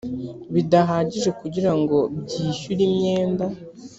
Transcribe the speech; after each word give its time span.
bidahagije 0.53 1.29
kugira 1.39 1.71
ngo 1.79 1.97
byishyure 2.23 2.81
imyenda 2.89 3.45